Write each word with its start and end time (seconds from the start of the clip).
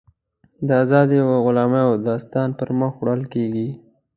د 0.67 0.69
ازادیو 0.83 1.23
او 1.35 1.39
غلامیو 1.47 2.01
داستان 2.09 2.49
پر 2.57 2.69
مخ 2.79 2.93
وړل 2.99 3.23
کېږي. 3.33 3.69